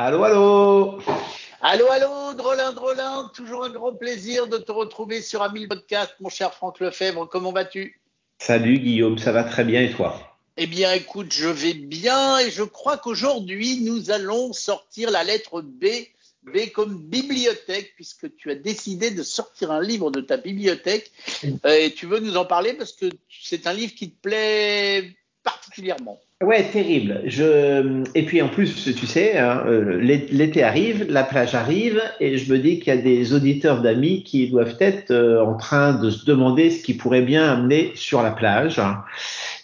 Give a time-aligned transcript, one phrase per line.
[0.00, 1.02] Allô, allô.
[1.60, 6.28] Allô, allô, Drolin, Drolin, toujours un grand plaisir de te retrouver sur Amil Podcast, mon
[6.28, 8.00] cher Franck Lefebvre, comment vas-tu?
[8.38, 10.38] Salut Guillaume, ça va très bien et toi?
[10.56, 15.62] Eh bien écoute, je vais bien et je crois qu'aujourd'hui nous allons sortir la lettre
[15.62, 15.86] B,
[16.44, 21.10] B comme bibliothèque, puisque tu as décidé de sortir un livre de ta bibliothèque.
[21.64, 25.16] Euh, et tu veux nous en parler parce que c'est un livre qui te plaît
[25.42, 26.20] particulièrement.
[26.40, 27.22] Ouais, terrible.
[27.24, 32.38] Je et puis en plus, tu sais, hein, euh, l'été arrive, la plage arrive, et
[32.38, 35.94] je me dis qu'il y a des auditeurs d'amis qui doivent être euh, en train
[35.94, 38.80] de se demander ce qu'ils pourraient bien amener sur la plage.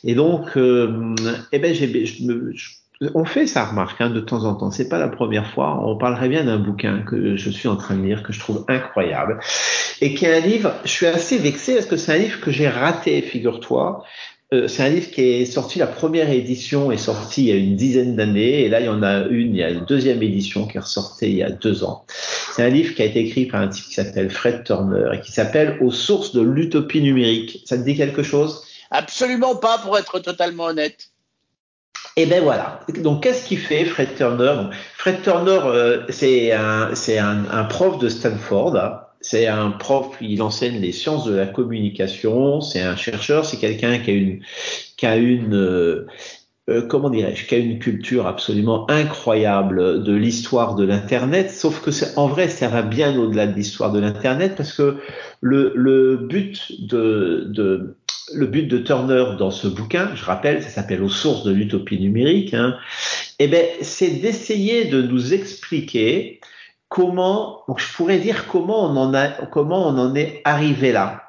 [0.02, 1.14] Et donc, euh,
[1.52, 2.52] eh ben, j'ai, je me,
[3.14, 4.72] on fait ça, remarque, hein, de temps en temps.
[4.72, 5.80] C'est pas la première fois.
[5.86, 8.64] On parlerait bien d'un bouquin que je suis en train de lire, que je trouve
[8.68, 9.38] incroyable,
[10.00, 10.72] et qui est un livre.
[10.84, 14.04] Je suis assez vexé parce que c'est un livre que j'ai raté, figure-toi.
[14.52, 17.56] Euh, c'est un livre qui est sorti, la première édition est sortie il y a
[17.56, 20.22] une dizaine d'années, et là il y en a une, il y a une deuxième
[20.22, 22.04] édition qui est ressortie il y a deux ans.
[22.54, 25.20] C'est un livre qui a été écrit par un type qui s'appelle Fred Turner et
[25.20, 27.62] qui s'appelle Aux sources de l'utopie numérique.
[27.64, 28.62] Ça te dit quelque chose?
[28.90, 31.08] Absolument pas, pour être totalement honnête.
[32.16, 32.80] Et ben voilà.
[32.98, 34.54] Donc qu'est-ce qu'il fait Fred Turner?
[34.96, 38.76] Fred Turner, euh, c'est un, un, un, prof de Stanford.
[39.24, 42.60] C'est un prof, il enseigne les sciences de la communication.
[42.60, 43.46] C'est un chercheur.
[43.46, 44.40] C'est quelqu'un qui a une,
[44.98, 46.06] qui a une, euh,
[46.68, 51.50] euh comment dirais-je, qui a une culture absolument incroyable de l'histoire de l'internet.
[51.50, 54.98] Sauf que en vrai, ça va bien au-delà de l'histoire de l'internet parce que
[55.40, 57.96] le, le but de, de
[58.34, 61.98] le but de Turner dans ce bouquin, je rappelle, ça s'appelle Aux sources de l'utopie
[61.98, 62.76] numérique, hein,
[63.38, 66.40] eh ben, c'est d'essayer de nous expliquer
[66.94, 71.24] comment, donc je pourrais dire comment on en a, comment on en est arrivé là.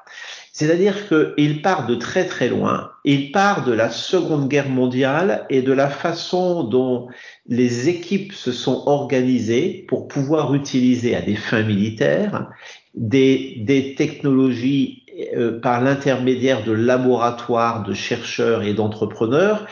[0.52, 2.92] C'est-à-dire qu'il part de très très loin.
[3.04, 7.08] Il part de la Seconde Guerre mondiale et de la façon dont
[7.48, 12.48] les équipes se sont organisées pour pouvoir utiliser à des fins militaires
[12.94, 15.02] des, des technologies
[15.34, 19.66] euh, par l'intermédiaire de laboratoires de chercheurs et d'entrepreneurs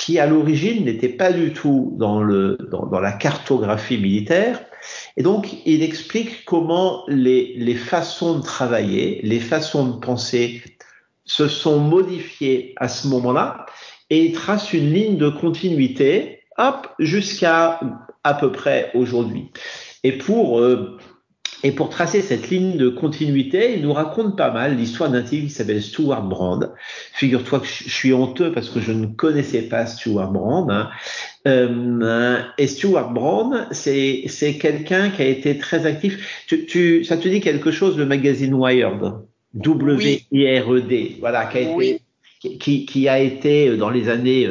[0.00, 4.58] qui à l'origine n'étaient pas du tout dans, la cartographie militaire.
[5.18, 10.62] Et donc il explique comment les, façons de travailler, les façons de penser
[11.26, 13.66] se sont modifiées à ce moment-là
[14.08, 16.40] et il trace une ligne de continuité
[16.98, 17.78] jusqu'à
[18.24, 19.50] à peu près aujourd'hui.
[20.02, 20.98] Et pour euh,
[21.62, 25.44] et pour tracer cette ligne de continuité, il nous raconte pas mal l'histoire d'un type
[25.44, 26.72] qui s'appelle Stuart Brand.
[27.12, 30.70] Figure-toi que je suis honteux parce que je ne connaissais pas Stuart Brand.
[30.70, 30.90] Hein.
[31.46, 36.44] Euh, et Stuart Brand, c'est c'est quelqu'un qui a été très actif.
[36.46, 39.12] Tu, tu, ça te dit quelque chose le magazine Wired,
[39.54, 42.00] W-I-R-E-D, voilà, qui a été
[42.58, 44.48] qui, qui, a été dans les années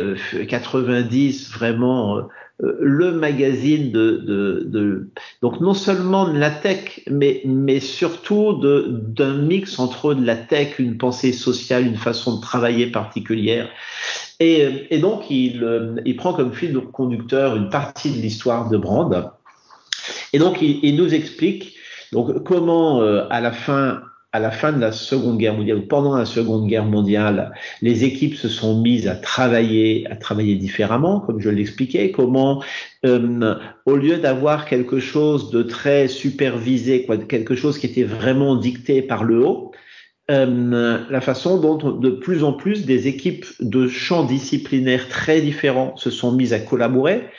[0.48, 2.22] 90 euh, vraiment euh,
[2.60, 5.10] le magazine de, de, de,
[5.42, 10.78] donc non seulement de la tech, mais, mais surtout d'un mix entre de la tech,
[10.78, 13.70] une pensée sociale, une façon de travailler particulière.
[14.42, 15.66] Et, et donc il,
[16.06, 19.32] il prend comme fil conducteur une partie de l'histoire de Brand.
[20.34, 21.76] Et donc il, il nous explique
[22.12, 24.02] donc comment euh, à la fin
[24.32, 27.52] à la fin de la Seconde Guerre mondiale ou pendant la Seconde Guerre mondiale,
[27.82, 32.12] les équipes se sont mises à travailler, à travailler différemment, comme je l'expliquais.
[32.12, 32.64] Comment,
[33.06, 38.56] euh, au lieu d'avoir quelque chose de très supervisé, quoi, quelque chose qui était vraiment
[38.56, 39.72] dicté par le haut,
[40.30, 45.96] euh, la façon dont de plus en plus des équipes de champs disciplinaires très différents
[45.98, 47.30] se sont mises à collaborer.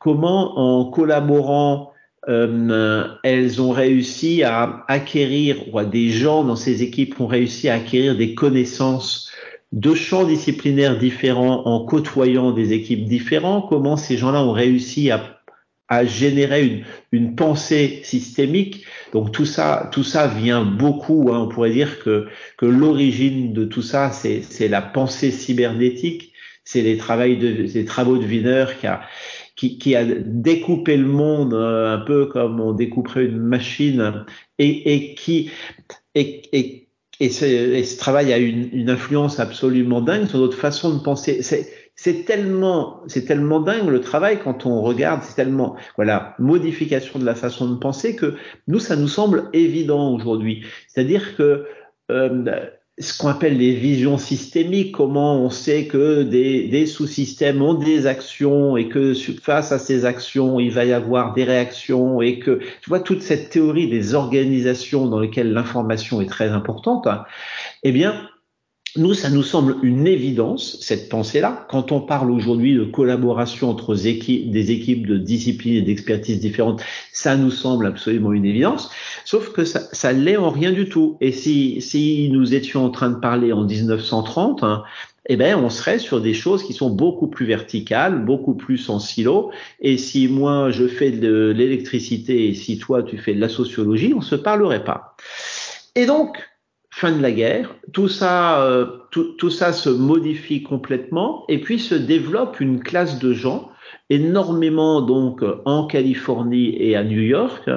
[0.00, 1.91] Comment, en collaborant
[2.28, 7.74] euh, elles ont réussi à acquérir, ou des gens dans ces équipes ont réussi à
[7.74, 9.32] acquérir des connaissances
[9.72, 15.40] de champs disciplinaires différents en côtoyant des équipes différentes, comment ces gens-là ont réussi à,
[15.88, 18.84] à générer une, une, pensée systémique.
[19.12, 21.30] Donc tout ça, tout ça vient beaucoup.
[21.32, 22.28] Hein, on pourrait dire que,
[22.58, 26.32] que l'origine de tout ça, c'est la pensée cybernétique,
[26.64, 29.00] c'est les, de, les travaux de Wiener qui a,
[29.62, 34.24] qui, qui, a découpé le monde euh, un peu comme on découperait une machine
[34.58, 35.50] et, et qui
[36.16, 36.88] et, et,
[37.20, 41.00] et, ce, et, ce, travail a une, une, influence absolument dingue sur notre façon de
[41.00, 41.42] penser.
[41.94, 47.24] C'est tellement, c'est tellement dingue le travail quand on regarde, c'est tellement, voilà, modification de
[47.24, 48.34] la façon de penser que
[48.66, 50.64] nous, ça nous semble évident aujourd'hui.
[50.88, 51.66] C'est-à-dire que
[52.10, 52.66] euh,
[52.98, 58.76] ce qu'on appelle les visions systémiques, comment on sait que des, sous-systèmes ont des actions
[58.76, 62.90] et que face à ces actions, il va y avoir des réactions et que, tu
[62.90, 67.08] vois, toute cette théorie des organisations dans lesquelles l'information est très importante,
[67.82, 68.28] eh bien,
[68.96, 71.66] nous, ça nous semble une évidence, cette pensée-là.
[71.70, 77.36] Quand on parle aujourd'hui de collaboration entre des équipes de disciplines et d'expertises différentes, ça
[77.36, 78.90] nous semble absolument une évidence.
[79.24, 81.16] Sauf que ça, ça l'est en rien du tout.
[81.22, 84.82] Et si, si nous étions en train de parler en 1930, hein,
[85.26, 88.98] eh ben, on serait sur des choses qui sont beaucoup plus verticales, beaucoup plus en
[88.98, 89.52] silo.
[89.80, 94.12] Et si moi, je fais de l'électricité et si toi, tu fais de la sociologie,
[94.14, 95.16] on se parlerait pas.
[95.94, 96.36] Et donc,
[96.94, 101.78] fin de la guerre, tout ça, euh, tout, tout, ça se modifie complètement et puis
[101.78, 103.70] se développe une classe de gens
[104.10, 107.68] énormément donc en Californie et à New York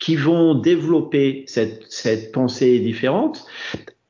[0.00, 3.46] qui vont développer cette, cette pensée différente.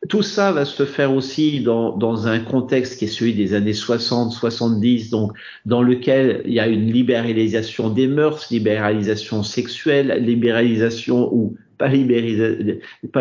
[0.09, 3.75] Tout ça va se faire aussi dans, dans un contexte qui est celui des années
[3.75, 5.33] 60, 70, donc
[5.67, 11.89] dans lequel il y a une libéralisation des mœurs, libéralisation sexuelle, libéralisation ou pas,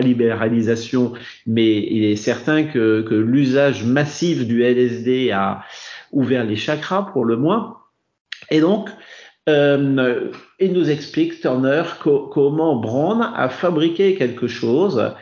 [0.02, 1.14] libéralisation,
[1.46, 5.64] mais il est certain que, l'usage massif du LSD a
[6.12, 7.78] ouvert les chakras pour le moins.
[8.52, 8.90] Et donc,
[9.48, 15.14] euh, il nous explique, Turner, comment Brown a fabriqué quelque chose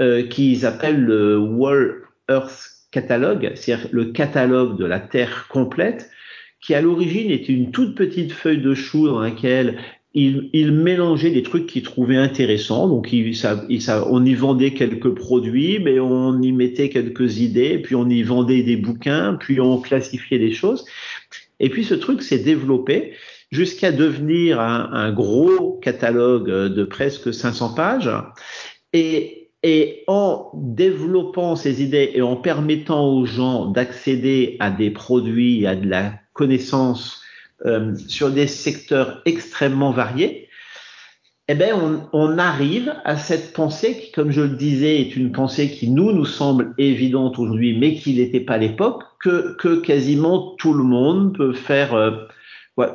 [0.00, 6.10] euh, qu'ils appellent le World Earth Catalogue, c'est-à-dire le catalogue de la Terre complète,
[6.60, 9.78] qui à l'origine était une toute petite feuille de chou dans laquelle
[10.18, 12.88] il, mélangeait des trucs qu'il trouvait intéressants.
[12.88, 18.22] Donc, on y vendait quelques produits, mais on y mettait quelques idées, puis on y
[18.22, 20.84] vendait des bouquins, puis on classifiait des choses.
[21.60, 23.12] Et puis, ce truc s'est développé
[23.50, 28.10] jusqu'à devenir un, gros catalogue de presque 500 pages.
[28.92, 35.74] Et en développant ces idées et en permettant aux gens d'accéder à des produits, à
[35.74, 37.22] de la connaissance
[37.66, 40.48] euh, sur des secteurs extrêmement variés,
[41.48, 45.32] eh ben on, on, arrive à cette pensée qui, comme je le disais, est une
[45.32, 49.80] pensée qui nous nous semble évidente aujourd'hui, mais qui n'était pas à l'époque, que, que
[49.80, 52.28] quasiment tout le monde peut faire.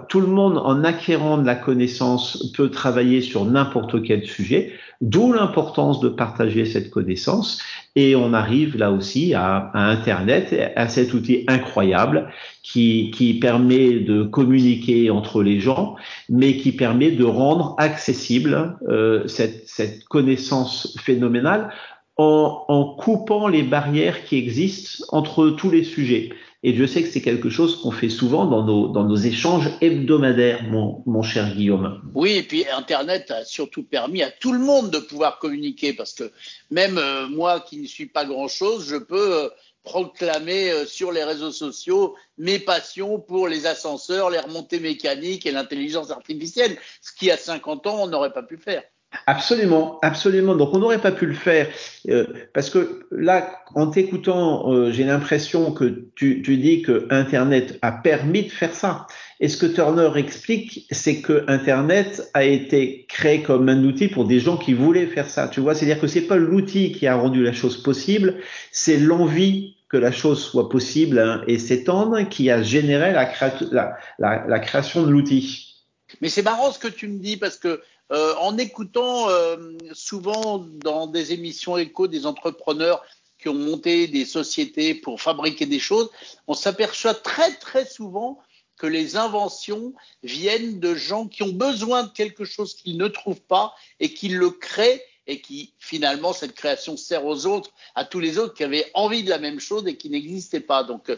[0.07, 4.71] Tout le monde, en acquérant de la connaissance, peut travailler sur n'importe quel sujet.
[5.01, 7.62] D'où l'importance de partager cette connaissance.
[7.95, 12.30] Et on arrive là aussi à, Internet, à cet outil incroyable
[12.63, 15.95] qui, permet de communiquer entre les gens,
[16.30, 21.69] mais qui permet de rendre accessible euh, cette, connaissance phénoménale
[22.15, 26.30] en, coupant les barrières qui existent entre tous les sujets.
[26.65, 31.04] Et je sais que c'est quelque chose qu'on fait souvent dans nos, échanges hebdomadaires, mon,
[31.06, 32.01] mon, cher Guillaume.
[32.15, 36.13] Oui, et puis Internet a surtout permis à tout le monde de pouvoir communiquer, parce
[36.13, 36.31] que
[36.71, 39.50] même euh, moi qui ne suis pas grand-chose, je peux euh,
[39.83, 45.51] proclamer euh, sur les réseaux sociaux mes passions pour les ascenseurs, les remontées mécaniques et
[45.51, 48.83] l'intelligence artificielle, ce qui à 50 ans on n'aurait pas pu faire.
[49.27, 50.56] Absolument, absolument.
[50.56, 51.68] Donc on n'aurait pas pu le faire
[52.10, 57.77] euh, parce que là, en t'écoutant, euh, j'ai l'impression que tu, tu, dis que Internet
[57.81, 59.07] a permis de faire ça.
[59.39, 64.25] Et ce que Turner explique, c'est que Internet a été créé comme un outil pour
[64.25, 65.48] des gens qui voulaient faire ça.
[65.48, 68.36] Tu vois, c'est-à-dire que c'est pas l'outil qui a rendu la chose possible,
[68.71, 74.59] c'est l'envie que la chose soit possible hein, et s'étendre qui a généré la, la
[74.59, 75.74] création de l'outil.
[76.21, 80.59] Mais c'est marrant ce que tu me dis parce que euh, en écoutant euh, souvent
[80.59, 83.03] dans des émissions écho des entrepreneurs
[83.39, 86.09] qui ont monté des sociétés pour fabriquer des choses,
[86.47, 88.39] on s'aperçoit très très souvent
[88.77, 93.41] que les inventions viennent de gens qui ont besoin de quelque chose qu'ils ne trouvent
[93.41, 98.19] pas et qui le créent et qui finalement cette création sert aux autres, à tous
[98.19, 100.83] les autres qui avaient envie de la même chose et qui n'existaient pas.
[100.83, 101.11] Donc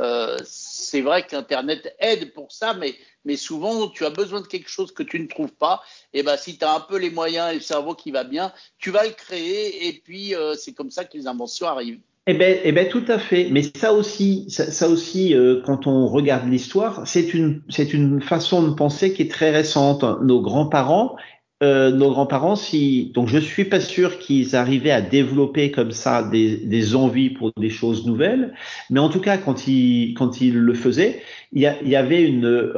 [0.00, 4.68] euh, c'est vrai qu'Internet aide pour ça, mais, mais souvent tu as besoin de quelque
[4.68, 5.82] chose que tu ne trouves pas.
[6.12, 8.52] Et ben si tu as un peu les moyens et le cerveau qui va bien,
[8.78, 12.00] tu vas le créer et puis euh, c'est comme ça que les inventions arrivent.
[12.28, 13.48] Eh ben, eh ben, tout à fait.
[13.50, 18.62] Mais ça aussi, ça, aussi, euh, quand on regarde l'histoire, c'est une, c'est une façon
[18.62, 20.04] de penser qui est très récente.
[20.22, 21.16] Nos grands-parents
[21.62, 26.22] euh, nos grands-parents, si donc je suis pas sûr qu'ils arrivaient à développer comme ça
[26.24, 28.52] des, des, envies pour des choses nouvelles,
[28.90, 32.72] mais en tout cas quand ils quand ils le faisaient, il y, avait une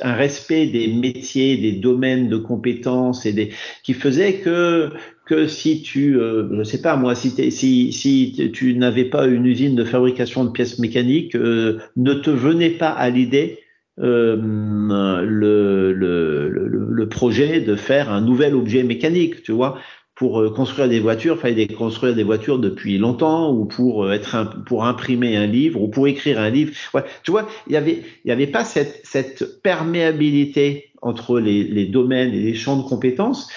[0.00, 3.50] un respect des métiers, des domaines de compétences et des
[3.82, 4.90] qui faisait que
[5.26, 9.44] que si tu euh, je sais pas moi si si si tu n'avais pas une
[9.44, 13.61] usine de fabrication de pièces mécaniques, euh, ne te venait pas à l'idée
[14.00, 19.78] euh, le, le, le, le, projet de faire un nouvel objet mécanique, tu vois.
[20.14, 24.12] Pour euh, construire des voitures, il fallait construire des voitures depuis longtemps, ou pour euh,
[24.12, 26.72] être un, pour imprimer un livre, ou pour écrire un livre.
[26.94, 31.64] Ouais, tu vois, il y avait, il y avait pas cette, cette perméabilité entre les,
[31.64, 33.48] les domaines et les champs de compétences.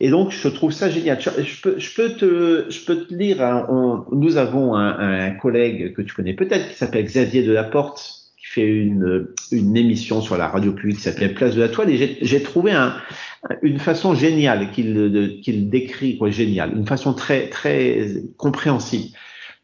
[0.00, 1.18] Et donc, je trouve ça génial.
[1.20, 3.66] Je peux, je peux te, je peux te lire.
[4.12, 8.23] nous avons un, un, collègue que tu connais peut-être qui s'appelle Xavier Delaporte,
[8.54, 11.90] fait une, une émission sur la radio publique qui s'appelle Place de la Toile.
[11.90, 12.94] Et j'ai trouvé un,
[13.62, 19.16] une façon géniale qu'il qu'il décrit, quoi, génial, une façon très, très compréhensible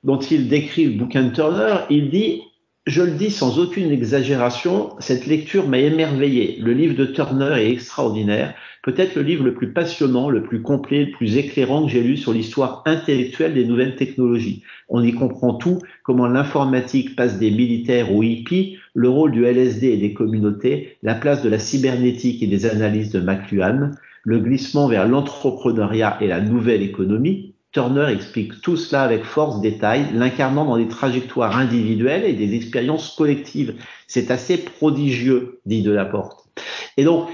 [0.03, 1.77] dont il décrit le bouquin de Turner.
[1.91, 2.43] Il dit
[2.87, 6.59] je le dis sans aucune exagération, cette lecture m'a émerveillé.
[6.61, 11.05] Le livre de Turner est extraordinaire, peut-être le livre le plus passionnant, le plus complet,
[11.05, 14.63] le plus éclairant que j'ai lu sur l'histoire intellectuelle des nouvelles technologies.
[14.89, 19.89] On y comprend tout, comment l'informatique passe des militaires aux hippies, le rôle du LSD
[19.89, 23.91] et des communautés, la place de la cybernétique et des analyses de McLuhan,
[24.25, 30.09] le glissement vers l'entrepreneuriat et la nouvelle économie, Turner explique tout cela avec force, détail,
[30.13, 33.77] l'incarnant dans des trajectoires individuelles et des expériences collectives.
[34.09, 36.49] C'est assez prodigieux, dit Delaporte.
[36.97, 37.29] Et donc,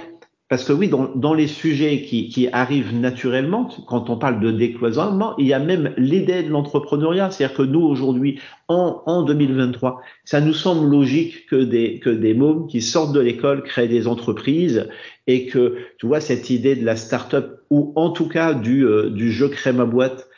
[0.48, 4.52] parce que oui, dans, dans les sujets qui, qui, arrivent naturellement, quand on parle de
[4.52, 7.32] décloisonnement, il y a même l'idée de l'entrepreneuriat.
[7.32, 8.38] C'est-à-dire que nous, aujourd'hui,
[8.68, 13.20] en, en 2023, ça nous semble logique que des, que des mômes qui sortent de
[13.20, 14.88] l'école créent des entreprises
[15.26, 19.10] et que, tu vois, cette idée de la start-up ou en tout cas du, euh,
[19.10, 20.28] du je crée ma boîte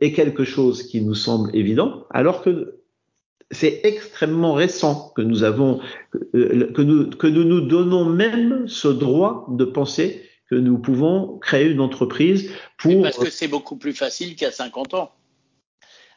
[0.00, 2.80] est quelque chose qui nous semble évident, alors que
[3.50, 5.80] c'est extrêmement récent que nous avons,
[6.34, 11.38] euh, que nous, que nous nous donnons même ce droit de penser que nous pouvons
[11.38, 13.02] créer une entreprise pour.
[13.02, 15.12] parce que c'est beaucoup plus facile qu'il y a 50 ans.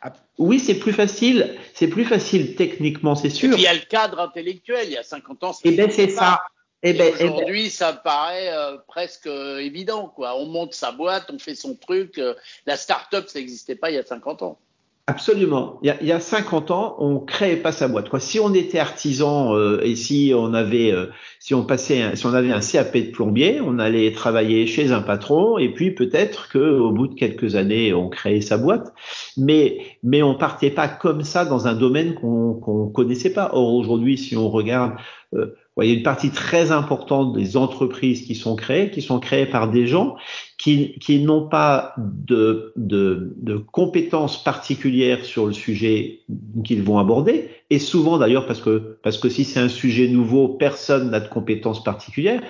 [0.01, 1.57] Ah, oui, c'est plus facile.
[1.74, 3.50] C'est plus facile techniquement, c'est sûr.
[3.50, 4.88] Et puis il y a le cadre intellectuel.
[4.88, 5.55] Il y a 50 ans.
[5.63, 6.41] Eh ben c'est ça.
[6.81, 10.07] Eh ben, eh ben, aujourd'hui, ça paraît euh, presque euh, évident.
[10.07, 10.38] Quoi.
[10.38, 12.21] On monte sa boîte, on fait son truc.
[12.65, 14.59] la start-up, ça n'existait pas il y a 50 ans.
[15.10, 15.80] Absolument.
[15.82, 18.10] Il y, a, il y a 50 ans, on créait pas sa boîte.
[18.10, 18.20] Quoi.
[18.20, 21.08] Si on était artisan euh, et si on avait, euh,
[21.39, 25.01] si on passait, si on avait un CAP de plombier, on allait travailler chez un
[25.01, 28.94] patron et puis peut-être que au bout de quelques années, on créait sa boîte.
[29.36, 33.50] Mais mais on partait pas comme ça dans un domaine qu'on qu'on connaissait pas.
[33.54, 34.94] Or aujourd'hui, si on regarde
[35.34, 39.19] euh, il y a une partie très importante des entreprises qui sont créées, qui sont
[39.19, 40.15] créées par des gens
[40.57, 46.21] qui, qui n'ont pas de, de, de, compétences particulières sur le sujet
[46.63, 47.50] qu'ils vont aborder.
[47.69, 51.29] Et souvent d'ailleurs parce que, parce que si c'est un sujet nouveau, personne n'a de
[51.29, 52.41] compétences particulières.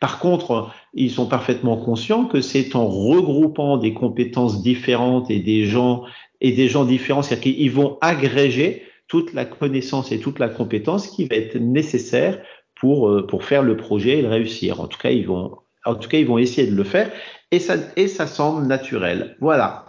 [0.00, 5.64] Par contre, ils sont parfaitement conscients que c'est en regroupant des compétences différentes et des
[5.64, 6.04] gens
[6.40, 11.08] et des gens différents, c'est-à-dire qu'ils vont agréger toute la connaissance et toute la compétence
[11.08, 12.40] qui va être nécessaire
[12.80, 14.80] pour, euh, pour faire le projet et le réussir.
[14.80, 17.10] En tout cas, ils vont, en tout cas, ils vont essayer de le faire
[17.50, 19.36] et ça, et ça semble naturel.
[19.40, 19.84] Voilà.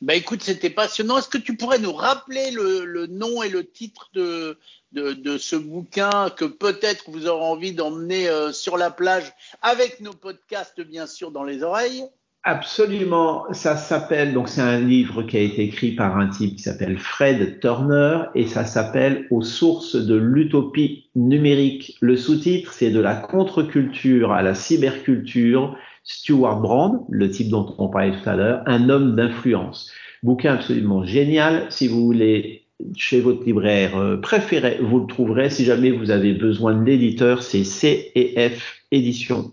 [0.00, 1.18] Bah écoute, c'était passionnant.
[1.18, 4.58] Est-ce que tu pourrais nous rappeler le, le nom et le titre de,
[4.92, 10.00] de, de ce bouquin que peut-être vous aurez envie d'emmener euh, sur la plage avec
[10.00, 12.04] nos podcasts, bien sûr, dans les oreilles?
[12.42, 16.62] Absolument, ça s'appelle, donc c'est un livre qui a été écrit par un type qui
[16.62, 21.98] s'appelle Fred Turner et ça s'appelle Aux sources de l'utopie numérique.
[22.00, 27.88] Le sous-titre, c'est de la contre-culture à la cyberculture, Stuart Brand, le type dont on
[27.88, 29.92] parlait tout à l'heure, un homme d'influence.
[30.22, 31.66] Bouquin absolument génial.
[31.68, 32.62] Si vous voulez
[32.96, 35.50] chez votre libraire euh, préféré, vous le trouverez.
[35.50, 39.52] Si jamais vous avez besoin de l'éditeur, c'est CEF Édition.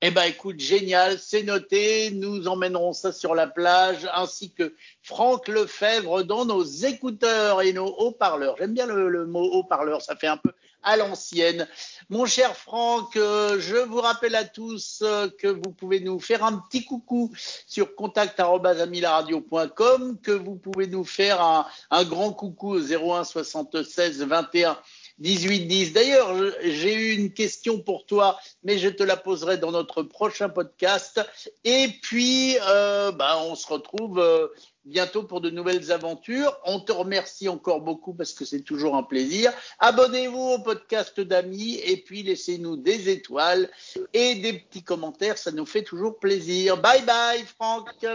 [0.00, 2.12] Eh ben, écoute, génial, c'est noté.
[2.12, 7.88] Nous emmènerons ça sur la plage, ainsi que Franck Lefebvre dans nos écouteurs et nos
[7.88, 8.54] haut-parleurs.
[8.58, 10.52] J'aime bien le, mot haut-parleur, ça fait un peu
[10.84, 11.66] à l'ancienne.
[12.10, 16.44] Mon cher Franck, euh, je vous rappelle à tous euh, que vous pouvez nous faire
[16.44, 17.32] un petit coucou
[17.66, 21.66] sur contact@amilaradio.com, que vous pouvez nous faire un,
[22.04, 24.78] grand coucou au 01 76 21
[25.22, 25.92] 18-10.
[25.92, 30.48] D'ailleurs, j'ai eu une question pour toi, mais je te la poserai dans notre prochain
[30.48, 31.20] podcast.
[31.64, 34.48] Et puis, euh, bah, on se retrouve euh,
[34.84, 36.56] bientôt pour de nouvelles aventures.
[36.64, 39.52] On te remercie encore beaucoup parce que c'est toujours un plaisir.
[39.78, 43.68] Abonnez-vous au podcast d'amis et puis laissez-nous des étoiles
[44.12, 45.38] et des petits commentaires.
[45.38, 46.76] Ça nous fait toujours plaisir.
[46.80, 48.06] Bye bye, Franck.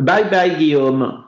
[0.00, 1.20] Bye bye, Guillaume.